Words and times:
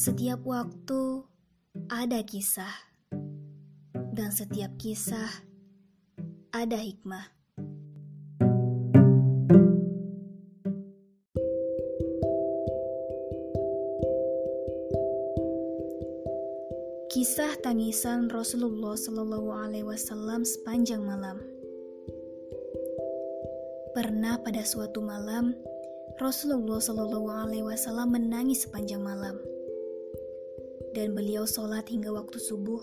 Setiap 0.00 0.48
waktu 0.48 1.28
ada 1.92 2.24
kisah, 2.24 2.72
dan 4.16 4.32
setiap 4.32 4.72
kisah 4.80 5.28
ada 6.56 6.80
hikmah. 6.80 7.28
Kisah 17.12 17.60
tangisan 17.60 18.32
Rasulullah 18.32 18.96
Shallallahu 18.96 19.52
Alaihi 19.52 19.84
Wasallam 19.84 20.48
sepanjang 20.48 21.04
malam. 21.04 21.44
Pernah 23.92 24.40
pada 24.40 24.64
suatu 24.64 25.04
malam, 25.04 25.52
Rasulullah 26.16 26.80
Shallallahu 26.80 27.28
Alaihi 27.28 27.68
Wasallam 27.68 28.16
menangis 28.16 28.64
sepanjang 28.64 29.04
malam 29.04 29.36
dan 30.94 31.14
beliau 31.14 31.46
sholat 31.46 31.86
hingga 31.86 32.10
waktu 32.10 32.38
subuh 32.42 32.82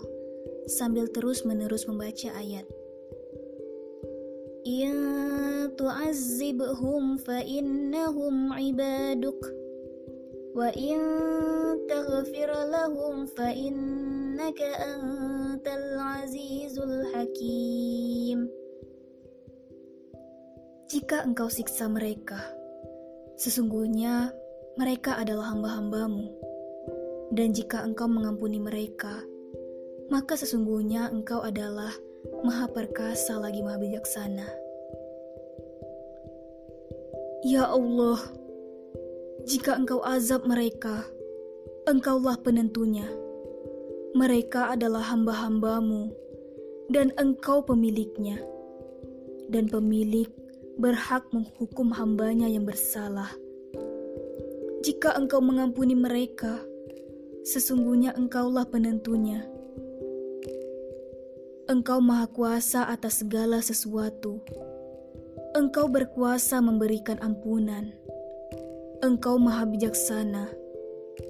sambil 0.68 1.08
terus-menerus 1.08 1.88
membaca 1.88 2.28
ayat. 2.36 2.64
Ya 4.68 4.92
tu'azzibhum 5.72 7.16
fa 7.24 7.40
innahum 7.40 8.52
ibaduk 8.52 9.38
wa 10.52 10.68
in 10.76 11.00
taghfir 11.88 12.52
lahum 12.68 13.24
fa 13.32 13.48
innaka 13.48 14.68
antal 14.84 16.20
azizul 16.20 17.08
hakim. 17.16 18.48
Jika 20.88 21.24
engkau 21.24 21.52
siksa 21.52 21.84
mereka, 21.88 22.40
sesungguhnya 23.36 24.32
mereka 24.80 25.20
adalah 25.20 25.52
hamba-hambamu 25.52 26.32
dan 27.32 27.52
jika 27.52 27.84
engkau 27.84 28.08
mengampuni 28.08 28.56
mereka, 28.56 29.20
maka 30.08 30.36
sesungguhnya 30.36 31.12
engkau 31.12 31.44
adalah 31.44 31.92
maha 32.40 32.66
perkasa 32.72 33.36
lagi 33.36 33.60
maha 33.60 33.76
bijaksana. 33.76 34.48
Ya 37.44 37.68
Allah, 37.68 38.18
jika 39.46 39.76
engkau 39.78 40.02
azab 40.02 40.48
mereka, 40.48 41.06
engkaulah 41.86 42.40
penentunya. 42.40 43.06
Mereka 44.16 44.74
adalah 44.74 45.04
hamba-hambamu, 45.12 46.10
dan 46.90 47.12
engkau 47.20 47.62
pemiliknya. 47.62 48.40
Dan 49.48 49.68
pemilik 49.68 50.28
berhak 50.76 51.24
menghukum 51.32 51.92
hambanya 51.94 52.48
yang 52.48 52.68
bersalah. 52.68 53.32
Jika 54.84 55.16
engkau 55.16 55.40
mengampuni 55.40 55.96
mereka, 55.96 56.60
Sesungguhnya 57.48 58.12
engkaulah 58.12 58.68
penentunya. 58.68 59.40
Engkau 61.64 61.96
maha 62.04 62.28
kuasa 62.28 62.84
atas 62.92 63.24
segala 63.24 63.64
sesuatu. 63.64 64.44
Engkau 65.56 65.88
berkuasa 65.88 66.60
memberikan 66.60 67.16
ampunan. 67.24 67.96
Engkau 69.00 69.40
maha 69.40 69.64
bijaksana, 69.64 70.52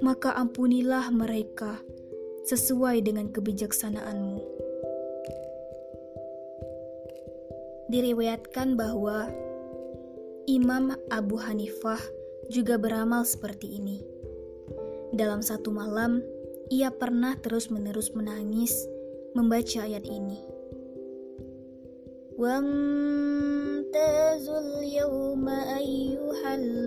maka 0.03 0.35
ampunilah 0.35 1.07
mereka 1.15 1.79
sesuai 2.51 2.99
dengan 3.07 3.31
kebijaksanaanmu. 3.31 4.43
Diriwayatkan 7.95 8.75
bahwa 8.75 9.31
Imam 10.51 10.99
Abu 11.15 11.39
Hanifah 11.39 12.03
juga 12.51 12.75
beramal 12.75 13.23
seperti 13.23 13.79
ini. 13.79 14.18
Dalam 15.09 15.41
satu 15.41 15.73
malam, 15.73 16.21
ia 16.69 16.93
pernah 16.93 17.33
terus-menerus 17.41 18.13
menangis 18.13 18.77
membaca 19.33 19.89
ayat 19.89 20.05
ini. 20.05 20.45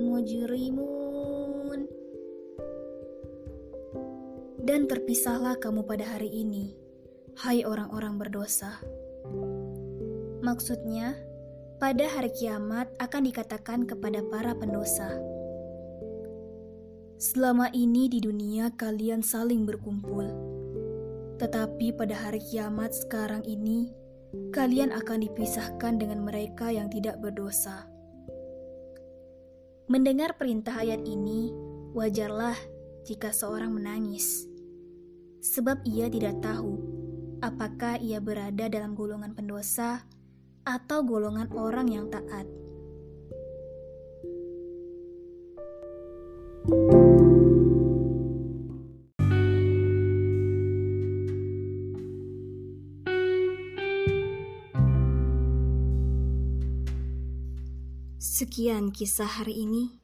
Mujrimun 0.06 1.90
Dan 4.62 4.86
terpisahlah 4.86 5.58
kamu 5.58 5.84
pada 5.90 6.06
hari 6.06 6.30
ini, 6.30 6.78
hai 7.42 7.66
orang-orang 7.66 8.22
berdosa. 8.22 8.78
Maksudnya, 10.46 11.18
pada 11.82 12.06
hari 12.06 12.30
kiamat 12.38 12.94
akan 13.02 13.22
dikatakan 13.26 13.90
kepada 13.90 14.22
para 14.30 14.54
pendosa, 14.54 15.18
Selama 17.22 17.70
ini 17.70 18.10
di 18.10 18.18
dunia 18.18 18.74
kalian 18.74 19.22
saling 19.22 19.62
berkumpul, 19.62 20.26
tetapi 21.38 21.94
pada 21.94 22.18
hari 22.18 22.42
kiamat 22.42 22.98
sekarang 22.98 23.46
ini 23.46 23.94
kalian 24.50 24.90
akan 24.90 25.30
dipisahkan 25.30 26.02
dengan 26.02 26.26
mereka 26.26 26.74
yang 26.74 26.90
tidak 26.90 27.22
berdosa. 27.22 27.86
Mendengar 29.86 30.34
perintah 30.34 30.82
ayat 30.82 31.06
ini, 31.06 31.54
wajarlah 31.94 32.58
jika 33.06 33.30
seorang 33.30 33.70
menangis, 33.70 34.50
sebab 35.46 35.78
ia 35.86 36.10
tidak 36.10 36.42
tahu 36.42 36.82
apakah 37.46 38.02
ia 38.02 38.18
berada 38.18 38.66
dalam 38.66 38.98
golongan 38.98 39.38
pendosa 39.38 40.10
atau 40.66 41.06
golongan 41.06 41.54
orang 41.54 41.86
yang 41.86 42.10
taat. 42.10 42.50
Sekian 58.22 58.94
kisah 58.94 59.26
hari 59.26 59.66
ini. 59.66 59.98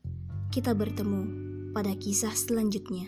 Kita 0.49 0.73
bertemu 0.73 1.21
pada 1.69 1.93
kisah 1.93 2.33
selanjutnya. 2.33 3.05